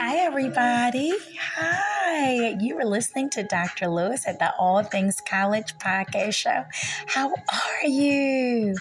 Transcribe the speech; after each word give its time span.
Hi, 0.00 0.18
everybody. 0.18 1.12
Hi. 1.56 2.56
You 2.60 2.76
were 2.76 2.84
listening 2.84 3.30
to 3.30 3.42
Dr. 3.42 3.88
Lewis 3.88 4.28
at 4.28 4.38
the 4.38 4.54
All 4.54 4.84
Things 4.84 5.20
College 5.28 5.76
podcast 5.78 6.34
show. 6.34 6.62
How 7.08 7.30
are 7.30 7.88
you? 7.88 8.76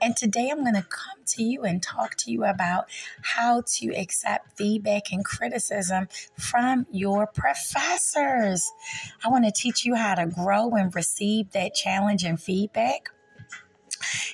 And 0.00 0.16
today 0.16 0.48
I'm 0.48 0.62
going 0.62 0.76
to 0.76 0.86
come 0.88 1.24
to 1.26 1.42
you 1.42 1.64
and 1.64 1.82
talk 1.82 2.14
to 2.18 2.30
you 2.30 2.44
about 2.44 2.84
how 3.20 3.64
to 3.78 3.88
accept 3.96 4.56
feedback 4.56 5.10
and 5.10 5.24
criticism 5.24 6.06
from 6.38 6.86
your 6.92 7.26
professors. 7.26 8.70
I 9.24 9.28
want 9.28 9.46
to 9.46 9.52
teach 9.52 9.84
you 9.84 9.96
how 9.96 10.14
to 10.14 10.26
grow 10.26 10.70
and 10.76 10.94
receive 10.94 11.50
that 11.50 11.74
challenge 11.74 12.22
and 12.22 12.40
feedback 12.40 13.10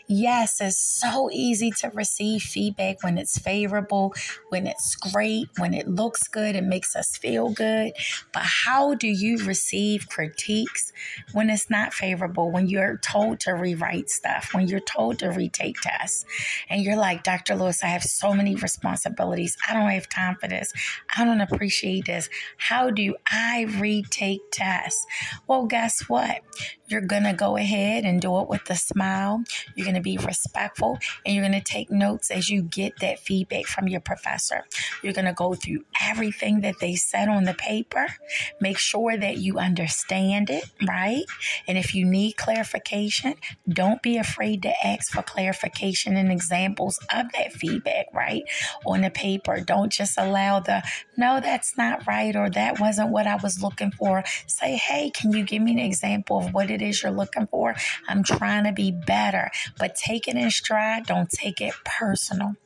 Yes, 0.09 0.61
it's 0.61 0.79
so 0.79 1.31
easy 1.33 1.73
to 1.79 1.91
receive 1.91 2.43
feedback 2.43 3.03
when 3.03 3.19
it's 3.19 3.39
favorable, 3.39 4.15
when 4.51 4.69
it's 4.69 4.95
great, 4.95 5.49
when 5.59 5.75
it 5.75 5.89
looks 5.89 6.29
good, 6.29 6.55
it 6.55 6.63
makes 6.63 6.95
us 6.95 7.17
feel 7.17 7.51
good. 7.51 7.93
But 8.33 8.45
how 8.45 8.95
do 8.95 9.09
you 9.09 9.45
receive 9.45 10.09
critiques 10.09 10.93
when 11.33 11.51
it's 11.51 11.69
not 11.69 11.93
favorable, 11.93 12.53
when 12.53 12.69
you're 12.69 12.99
told 12.99 13.41
to 13.41 13.53
rewrite 13.53 14.09
stuff, 14.09 14.51
when 14.53 14.69
you're 14.69 14.79
told 14.79 15.19
to 15.19 15.31
retake 15.31 15.81
tests, 15.83 16.25
and 16.71 16.83
you're 16.83 16.97
like, 16.97 17.25
Dr. 17.25 17.57
Lewis, 17.57 17.83
I 17.83 17.89
have 17.89 18.05
so 18.05 18.33
many 18.33 18.55
responsibilities. 18.55 19.57
I 19.69 19.75
don't 19.75 19.91
have 19.91 20.09
time 20.09 20.37
for 20.41 20.47
this. 20.47 20.73
I 21.17 21.25
don't 21.25 21.41
appreciate 21.41 22.05
this. 22.05 22.29
How 22.59 22.91
do 22.91 23.17
I 23.29 23.67
retake 23.81 24.43
tests? 24.53 25.05
Well, 25.49 25.67
guess 25.67 26.09
what? 26.09 26.43
You're 26.89 27.01
going 27.01 27.25
to 27.25 27.33
go 27.33 27.57
ahead 27.57 28.05
and 28.05 28.23
do 28.23 28.39
it 28.41 28.49
with 28.49 28.71
a 28.71 28.77
smile. 28.77 29.43
You're 29.75 29.87
going 29.87 29.96
to 29.97 30.03
be 30.03 30.19
respectful 30.19 30.99
and 31.25 31.35
you're 31.35 31.47
going 31.47 31.53
to 31.53 31.61
take 31.61 31.91
notes 31.91 32.31
as 32.31 32.49
you 32.49 32.63
get 32.63 32.99
that 33.01 33.19
feedback 33.19 33.67
from 33.67 33.89
your 33.89 34.01
professor. 34.01 34.65
You're 35.03 35.13
going 35.13 35.27
to 35.27 35.33
go 35.33 35.55
through 35.55 35.85
everything 36.03 36.61
that 36.61 36.77
they 36.81 36.95
said 36.95 37.29
on 37.29 37.45
the 37.45 37.55
paper. 37.55 38.07
Make 38.61 38.79
sure 38.79 39.17
that 39.17 39.39
you 39.39 39.59
understand 39.59 40.51
it, 40.51 40.65
right? 40.87 41.25
And 41.67 41.79
if 41.79 41.95
you 41.95 42.05
need 42.05 42.37
clarification, 42.37 43.35
don't 43.69 44.03
be 44.03 44.17
afraid 44.17 44.63
to 44.63 44.87
ask 44.87 45.13
for 45.13 45.23
clarification 45.23 46.17
and 46.17 46.31
examples 46.31 46.99
of 47.13 47.33
that 47.33 47.53
feedback, 47.53 48.07
right? 48.15 48.43
On 48.85 49.01
the 49.03 49.11
paper. 49.11 49.61
Don't 49.61 49.93
just 49.93 50.19
allow 50.19 50.61
the, 50.61 50.83
no, 51.17 51.41
that's 51.41 51.77
not 51.77 52.07
right, 52.07 52.35
or 52.37 52.51
that 52.51 52.81
wasn't 52.81 53.11
what 53.11 53.27
I 53.27 53.37
was 53.37 53.63
looking 53.63 53.91
for. 53.93 54.25
Say, 54.47 54.77
hey, 54.77 55.11
can 55.11 55.33
you 55.33 55.45
give 55.45 55.63
me 55.63 55.73
an 55.73 55.79
example 55.79 56.39
of 56.39 56.53
what 56.53 56.71
it 56.71 56.83
is 56.83 57.03
you're 57.03 57.13
looking 57.13 57.47
for? 57.47 57.75
I'm 58.09 58.23
trying 58.23 58.65
to 58.65 58.73
be 58.73 58.91
better. 58.91 59.51
But 59.79 59.86
take 59.89 60.29
it 60.29 60.37
in 60.37 60.51
stride, 60.51 61.07
don't 61.07 61.31
take 61.31 61.61
it 61.61 61.75
personal. 61.85 62.57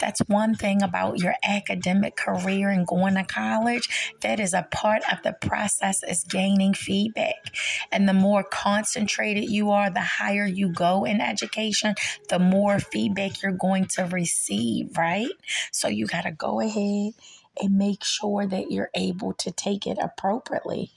That's 0.00 0.20
one 0.26 0.54
thing 0.54 0.82
about 0.82 1.18
your 1.18 1.34
academic 1.42 2.16
career 2.16 2.70
and 2.70 2.86
going 2.86 3.14
to 3.14 3.24
college. 3.24 3.88
That 4.20 4.40
is 4.40 4.54
a 4.54 4.66
part 4.70 5.02
of 5.10 5.22
the 5.22 5.32
process 5.32 6.02
is 6.02 6.24
gaining 6.24 6.74
feedback. 6.74 7.54
And 7.92 8.08
the 8.08 8.14
more 8.14 8.42
concentrated 8.42 9.50
you 9.50 9.70
are, 9.70 9.90
the 9.90 10.00
higher 10.00 10.46
you 10.46 10.68
go 10.68 11.04
in 11.04 11.20
education, 11.20 11.94
the 12.28 12.38
more 12.38 12.78
feedback 12.78 13.42
you're 13.42 13.52
going 13.52 13.86
to 13.96 14.04
receive, 14.04 14.96
right? 14.96 15.30
So 15.72 15.88
you 15.88 16.06
got 16.06 16.22
to 16.22 16.32
go 16.32 16.60
ahead 16.60 17.14
and 17.60 17.78
make 17.78 18.04
sure 18.04 18.46
that 18.46 18.70
you're 18.70 18.90
able 18.94 19.32
to 19.34 19.50
take 19.50 19.86
it 19.86 19.98
appropriately 20.00 20.90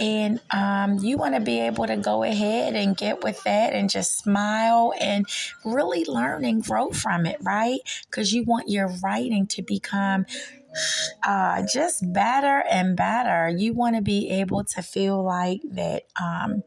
and 0.00 0.40
um, 0.50 0.98
you 0.98 1.16
want 1.16 1.34
to 1.34 1.40
be 1.40 1.60
able 1.60 1.86
to 1.86 1.96
go 1.96 2.22
ahead 2.22 2.74
and 2.74 2.96
get 2.96 3.22
with 3.22 3.42
that 3.44 3.72
and 3.72 3.90
just 3.90 4.18
smile 4.18 4.92
and 5.00 5.26
really 5.64 6.04
learn 6.04 6.44
and 6.44 6.62
grow 6.62 6.90
from 6.90 7.26
it, 7.26 7.38
right? 7.42 7.80
Because 8.10 8.32
you 8.32 8.44
want 8.44 8.68
your 8.68 8.88
writing 9.02 9.46
to 9.48 9.62
become 9.62 10.26
uh, 11.24 11.62
just 11.72 12.12
better 12.12 12.64
and 12.70 12.96
better. 12.96 13.48
You 13.48 13.72
want 13.74 13.96
to 13.96 14.02
be 14.02 14.30
able 14.30 14.64
to 14.64 14.82
feel 14.82 15.22
like 15.22 15.60
that. 15.70 16.04
Um, 16.20 16.62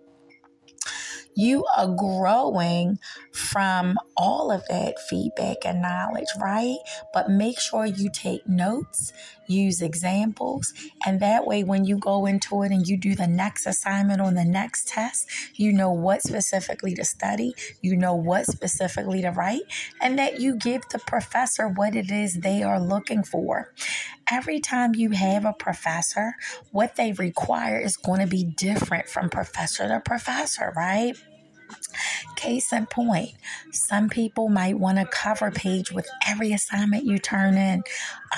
you 1.37 1.63
are 1.77 1.87
growing 1.87 2.97
from 3.31 3.95
all 4.17 4.51
of 4.51 4.65
that 4.69 4.99
feedback 5.07 5.57
and 5.65 5.83
knowledge, 5.83 6.27
right? 6.41 6.77
But 7.13 7.29
make 7.29 7.59
sure 7.59 7.85
you 7.85 8.09
take 8.11 8.47
notes, 8.49 9.13
use 9.47 9.81
examples, 9.83 10.73
and 11.05 11.19
that 11.19 11.45
way 11.45 11.63
when 11.63 11.85
you 11.85 11.99
go 11.99 12.25
into 12.25 12.63
it 12.63 12.71
and 12.71 12.87
you 12.87 12.97
do 12.97 13.13
the 13.15 13.27
next 13.27 13.67
assignment 13.67 14.19
on 14.19 14.33
the 14.33 14.43
next 14.43 14.87
test, 14.87 15.29
you 15.53 15.71
know 15.71 15.91
what 15.91 16.23
specifically 16.23 16.95
to 16.95 17.05
study, 17.05 17.53
you 17.81 17.95
know 17.95 18.15
what 18.15 18.47
specifically 18.47 19.21
to 19.21 19.29
write, 19.29 19.61
and 20.01 20.17
that 20.17 20.41
you 20.41 20.55
give 20.57 20.81
the 20.91 20.99
professor 20.99 21.67
what 21.67 21.95
it 21.95 22.09
is 22.09 22.39
they 22.39 22.63
are 22.63 22.79
looking 22.81 23.23
for 23.23 23.71
every 24.31 24.59
time 24.59 24.95
you 24.95 25.11
have 25.11 25.45
a 25.45 25.53
professor, 25.53 26.35
what 26.71 26.95
they 26.95 27.13
require 27.13 27.79
is 27.79 27.97
going 27.97 28.19
to 28.19 28.27
be 28.27 28.43
different 28.43 29.07
from 29.09 29.29
professor 29.29 29.87
to 29.87 29.99
professor, 29.99 30.73
right? 30.75 31.17
Case 32.35 32.71
in 32.71 32.85
point, 32.85 33.31
some 33.71 34.09
people 34.09 34.47
might 34.47 34.79
want 34.79 34.99
a 34.99 35.05
cover 35.05 35.51
page 35.51 35.91
with 35.91 36.07
every 36.27 36.53
assignment 36.53 37.03
you 37.03 37.17
turn 37.17 37.55
in. 37.55 37.83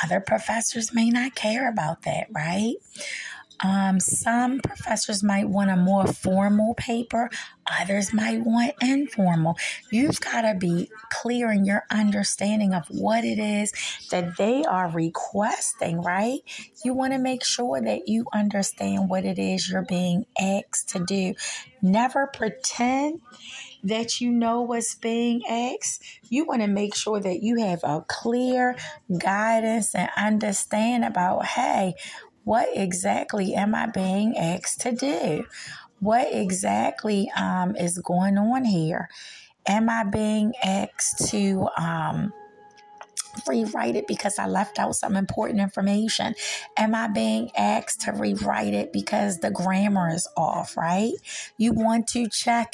Other 0.04 0.20
professors 0.20 0.94
may 0.94 1.10
not 1.10 1.36
care 1.36 1.70
about 1.70 2.04
that, 2.04 2.28
right? 2.32 2.76
Um, 3.64 4.00
some 4.00 4.60
professors 4.60 5.24
might 5.24 5.50
want 5.50 5.70
a 5.70 5.76
more 5.76 6.08
formal 6.08 6.74
paper, 6.76 7.30
others 7.80 8.14
might 8.14 8.42
want 8.46 8.74
informal. 8.82 9.58
You've 9.92 10.22
got 10.22 10.42
to 10.42 10.56
be 10.56 10.90
clear 11.12 11.52
in 11.52 11.66
your 11.66 11.84
understanding 11.92 12.74
of 12.74 12.86
what 12.88 13.24
it 13.24 13.40
is 13.40 13.74
that 14.12 14.38
they 14.38 14.64
are 14.64 14.90
requesting, 14.90 16.02
right? 16.02 16.40
You 16.84 16.94
want 16.94 17.14
to 17.14 17.20
make 17.20 17.44
sure 17.44 17.82
that 17.82 18.08
you 18.08 18.26
understand 18.34 19.10
what 19.10 19.26
it 19.26 19.38
is 19.38 19.70
you're 19.70 19.82
being 19.82 20.26
asked 20.40 20.90
to 20.90 21.00
do. 21.00 21.34
Never 21.82 22.28
pretend 22.28 23.22
that 23.84 24.20
you 24.20 24.32
know 24.32 24.62
what's 24.62 24.96
being 24.96 25.42
asked. 25.48 26.04
You 26.30 26.46
want 26.46 26.62
to 26.62 26.68
make 26.68 26.96
sure 26.96 27.20
that 27.20 27.42
you 27.42 27.58
have 27.58 27.84
a 27.84 28.04
clear 28.08 28.76
guidance 29.18 29.96
and 29.96 30.10
understand 30.18 31.06
about, 31.06 31.46
hey, 31.46 31.96
what 32.50 32.68
exactly 32.74 33.54
am 33.54 33.76
I 33.76 33.86
being 33.86 34.36
asked 34.36 34.82
to 34.82 34.92
do? 34.92 35.46
What 36.00 36.30
exactly 36.32 37.30
um, 37.38 37.76
is 37.76 38.00
going 38.00 38.40
on 38.40 38.66
here? 38.66 39.08
Am 39.68 39.88
I 39.88 40.04
being 40.04 40.54
asked 40.64 41.30
to 41.30 41.68
um, 41.78 42.34
rewrite 43.48 43.96
it 43.96 44.08
because 44.08 44.40
I 44.40 44.48
left 44.48 44.80
out 44.80 44.96
some 44.96 45.16
important 45.16 45.60
information? 45.60 46.34
Am 46.76 46.96
I 46.96 47.08
being 47.08 47.52
asked 47.56 48.02
to 48.02 48.14
rewrite 48.14 48.74
it 48.74 48.92
because 48.92 49.42
the 49.42 49.52
grammar 49.52 50.10
is 50.10 50.28
off, 50.36 50.76
right? 50.76 51.14
You 51.60 51.74
want 51.74 52.08
to 52.08 52.28
check 52.28 52.74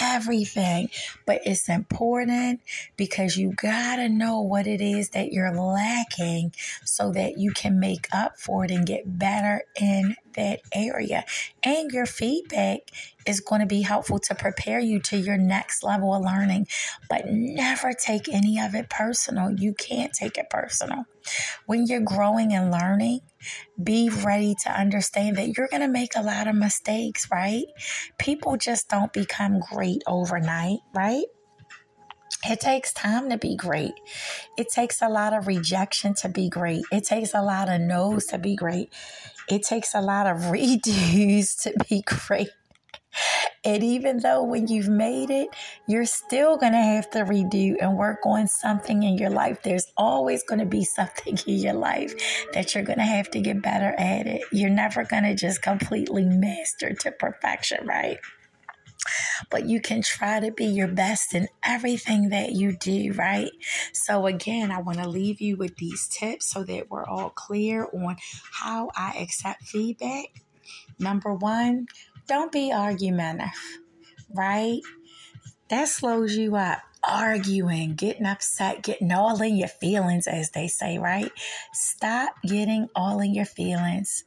everything. 0.00 0.90
But 1.26 1.42
it's 1.44 1.68
important 1.68 2.60
because 2.96 3.36
you 3.36 3.52
got 3.52 3.96
to 3.96 4.08
know 4.08 4.40
what 4.40 4.66
it 4.66 4.80
is 4.80 5.10
that 5.10 5.32
you're 5.32 5.54
lacking 5.54 6.52
so 6.84 7.12
that 7.12 7.38
you 7.38 7.52
can 7.52 7.80
make 7.80 8.06
up 8.12 8.38
for 8.38 8.64
it 8.64 8.70
and 8.70 8.86
get 8.86 9.18
better 9.18 9.64
in 9.80 10.16
that 10.34 10.60
area. 10.72 11.24
And 11.64 11.90
your 11.90 12.06
feedback 12.06 12.80
is 13.26 13.40
going 13.40 13.60
to 13.60 13.66
be 13.66 13.82
helpful 13.82 14.18
to 14.18 14.34
prepare 14.34 14.80
you 14.80 15.00
to 15.00 15.16
your 15.16 15.38
next 15.38 15.82
level 15.82 16.14
of 16.14 16.22
learning. 16.22 16.66
But 17.08 17.26
never 17.26 17.92
take 17.92 18.28
any 18.28 18.60
of 18.60 18.74
it 18.74 18.90
personal. 18.90 19.50
You 19.50 19.74
can't 19.74 20.12
take 20.12 20.38
it 20.38 20.50
personal. 20.50 21.04
When 21.66 21.86
you're 21.86 22.00
growing 22.00 22.52
and 22.52 22.70
learning, 22.70 23.20
be 23.82 24.10
ready 24.10 24.54
to 24.64 24.70
understand 24.70 25.36
that 25.36 25.56
you're 25.56 25.68
going 25.68 25.82
to 25.82 25.88
make 25.88 26.16
a 26.16 26.22
lot 26.22 26.46
of 26.46 26.54
mistakes, 26.54 27.28
right? 27.32 27.64
People 28.18 28.56
just 28.56 28.88
don't 28.88 29.12
become 29.12 29.60
great 29.60 30.02
overnight, 30.06 30.80
right? 30.94 31.24
It 32.46 32.60
takes 32.60 32.92
time 32.92 33.30
to 33.30 33.38
be 33.38 33.56
great. 33.56 33.94
It 34.58 34.68
takes 34.68 35.00
a 35.00 35.08
lot 35.08 35.32
of 35.32 35.46
rejection 35.46 36.12
to 36.16 36.28
be 36.28 36.50
great. 36.50 36.84
It 36.92 37.04
takes 37.04 37.32
a 37.32 37.40
lot 37.40 37.70
of 37.70 37.80
no's 37.80 38.26
to 38.26 38.38
be 38.38 38.54
great. 38.54 38.92
It 39.48 39.62
takes 39.62 39.94
a 39.94 40.00
lot 40.00 40.26
of 40.26 40.38
redos 40.42 41.62
to 41.62 41.74
be 41.88 42.02
great. 42.02 42.50
And 43.64 43.82
even 43.82 44.18
though 44.18 44.42
when 44.42 44.66
you've 44.66 44.88
made 44.88 45.30
it, 45.30 45.48
you're 45.86 46.04
still 46.04 46.56
going 46.58 46.72
to 46.72 46.78
have 46.78 47.08
to 47.10 47.20
redo 47.20 47.76
and 47.80 47.96
work 47.96 48.18
on 48.26 48.46
something 48.46 49.02
in 49.02 49.16
your 49.16 49.30
life. 49.30 49.62
There's 49.62 49.86
always 49.96 50.42
going 50.42 50.58
to 50.58 50.66
be 50.66 50.84
something 50.84 51.38
in 51.46 51.58
your 51.58 51.72
life 51.72 52.14
that 52.52 52.74
you're 52.74 52.84
going 52.84 52.98
to 52.98 53.04
have 53.04 53.30
to 53.30 53.40
get 53.40 53.62
better 53.62 53.94
at 53.96 54.26
it. 54.26 54.42
You're 54.52 54.68
never 54.68 55.04
going 55.04 55.22
to 55.22 55.34
just 55.34 55.62
completely 55.62 56.24
master 56.24 56.92
to 56.92 57.12
perfection, 57.12 57.86
right? 57.86 58.18
But 59.50 59.66
you 59.66 59.80
can 59.80 60.02
try 60.02 60.40
to 60.40 60.50
be 60.50 60.64
your 60.64 60.88
best 60.88 61.34
in 61.34 61.48
everything 61.62 62.30
that 62.30 62.52
you 62.52 62.76
do, 62.76 63.12
right? 63.12 63.50
So, 63.92 64.26
again, 64.26 64.70
I 64.70 64.80
want 64.80 64.98
to 64.98 65.08
leave 65.08 65.40
you 65.40 65.56
with 65.56 65.76
these 65.76 66.08
tips 66.08 66.50
so 66.50 66.64
that 66.64 66.90
we're 66.90 67.04
all 67.06 67.30
clear 67.30 67.86
on 67.92 68.16
how 68.52 68.90
I 68.96 69.16
accept 69.20 69.64
feedback. 69.64 70.26
Number 70.98 71.34
one, 71.34 71.86
don't 72.26 72.50
be 72.52 72.72
argumentative, 72.72 73.52
right? 74.34 74.80
That 75.68 75.88
slows 75.88 76.36
you 76.36 76.56
up. 76.56 76.80
arguing, 77.06 77.94
getting 77.94 78.26
upset, 78.26 78.82
getting 78.82 79.12
all 79.12 79.40
in 79.42 79.56
your 79.56 79.68
feelings, 79.68 80.26
as 80.26 80.50
they 80.50 80.68
say, 80.68 80.98
right? 80.98 81.30
Stop 81.72 82.34
getting 82.42 82.88
all 82.94 83.20
in 83.20 83.34
your 83.34 83.44
feelings. 83.44 84.24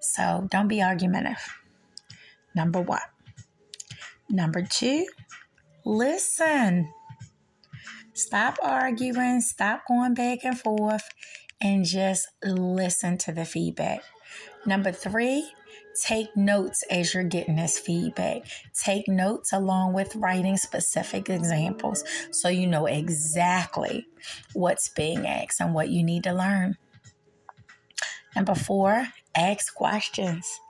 So 0.00 0.46
don't 0.50 0.68
be 0.68 0.82
argumentative. 0.82 1.54
Number 2.54 2.80
one. 2.80 3.00
Number 4.30 4.62
two, 4.62 5.06
listen. 5.84 6.88
Stop 8.14 8.58
arguing, 8.62 9.40
stop 9.40 9.82
going 9.88 10.14
back 10.14 10.44
and 10.44 10.58
forth, 10.58 11.08
and 11.60 11.84
just 11.84 12.28
listen 12.44 13.18
to 13.18 13.32
the 13.32 13.44
feedback. 13.44 14.02
Number 14.64 14.92
three, 14.92 15.50
take 16.04 16.36
notes 16.36 16.84
as 16.90 17.12
you're 17.12 17.24
getting 17.24 17.56
this 17.56 17.78
feedback. 17.78 18.42
Take 18.72 19.08
notes 19.08 19.52
along 19.52 19.94
with 19.94 20.14
writing 20.14 20.56
specific 20.56 21.28
examples 21.28 22.04
so 22.30 22.48
you 22.48 22.68
know 22.68 22.86
exactly 22.86 24.06
what's 24.52 24.88
being 24.90 25.26
asked 25.26 25.60
and 25.60 25.74
what 25.74 25.88
you 25.88 26.04
need 26.04 26.22
to 26.24 26.32
learn. 26.32 26.76
Number 28.36 28.54
four, 28.54 29.08
ask 29.34 29.74
questions. 29.74 30.60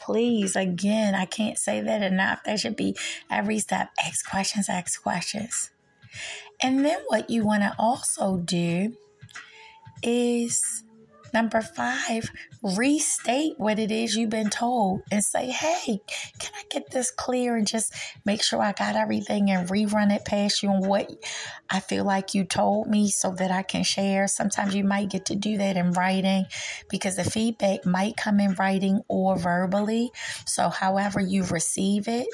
Please, 0.00 0.56
again, 0.56 1.14
I 1.14 1.26
can't 1.26 1.58
say 1.58 1.80
that 1.80 2.02
enough. 2.02 2.40
That 2.44 2.60
should 2.60 2.76
be 2.76 2.96
every 3.30 3.58
step. 3.58 3.90
Ask 4.04 4.28
questions, 4.28 4.68
ask 4.68 5.02
questions. 5.02 5.70
And 6.62 6.84
then 6.84 6.98
what 7.08 7.30
you 7.30 7.44
want 7.44 7.62
to 7.62 7.74
also 7.78 8.38
do 8.38 8.96
is 10.02 10.84
number 11.32 11.60
five, 11.60 12.30
restate 12.62 13.54
what 13.58 13.78
it 13.78 13.90
is 13.90 14.14
you've 14.14 14.30
been 14.30 14.50
told 14.50 15.02
and 15.10 15.22
say, 15.22 15.50
hey, 15.50 16.00
can 16.38 16.52
I 16.54 16.64
get 16.70 16.90
this 16.90 17.10
clear 17.10 17.56
and 17.56 17.66
just 17.66 17.94
make 18.24 18.42
sure 18.42 18.60
I 18.60 18.72
got 18.72 18.96
everything 18.96 19.50
and 19.50 19.68
rerun 19.68 20.14
it 20.14 20.24
past 20.24 20.62
you 20.62 20.70
on 20.70 20.86
what 20.86 21.10
I 21.70 21.80
feel 21.80 22.04
like 22.04 22.34
you 22.34 22.44
told 22.44 22.88
me 22.88 23.10
so 23.10 23.32
that 23.32 23.50
I 23.50 23.62
can 23.62 23.82
share. 23.82 24.26
Sometimes 24.26 24.74
you 24.74 24.84
might 24.84 25.10
get 25.10 25.26
to 25.26 25.36
do 25.36 25.58
that 25.58 25.76
in 25.76 25.92
writing 25.92 26.46
because 26.88 27.16
the 27.16 27.24
feedback 27.24 27.84
might 27.84 28.16
come 28.16 28.40
in 28.40 28.54
writing 28.54 29.02
or 29.08 29.36
verbally. 29.38 30.10
So, 30.46 30.68
however 30.68 31.20
you 31.20 31.44
receive 31.44 32.08
it, 32.08 32.26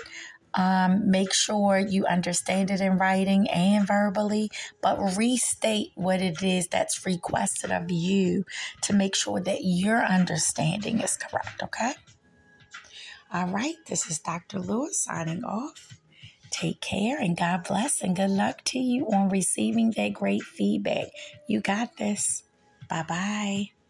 um, 0.55 1.11
make 1.11 1.33
sure 1.33 1.79
you 1.79 2.06
understand 2.06 2.71
it 2.71 2.81
in 2.81 2.99
writing 2.99 3.49
and 3.51 3.87
verbally, 3.87 4.51
but 4.83 5.17
restate 5.17 5.91
what 5.95 6.21
it 6.21 6.43
is 6.43 6.69
that's 6.69 7.05
requested 7.05 7.73
of 7.73 7.91
you 7.91 8.45
to 8.83 8.93
make 8.93 9.15
sure 9.15 9.41
that 9.41 9.59
your 9.62 10.05
understanding 10.05 11.01
is 11.01 11.17
correct, 11.17 11.62
okay? 11.62 11.95
All 13.33 13.49
right, 13.49 13.75
this 13.89 14.09
is 14.11 14.21
Dr. 14.21 14.61
Lewis 14.61 15.03
signing 15.03 15.45
off. 15.45 15.99
Take 16.51 16.81
care 16.81 17.19
and 17.19 17.37
God 17.37 17.65
bless 17.67 18.01
and 18.01 18.15
good 18.15 18.31
luck 18.31 18.62
to 18.67 18.79
you 18.79 19.06
on 19.06 19.29
receiving 19.29 19.93
that 19.97 20.12
great 20.12 20.43
feedback. 20.43 21.09
You 21.49 21.61
got 21.61 21.97
this. 21.97 22.45
Bye 22.89 23.05
bye. 23.09 23.83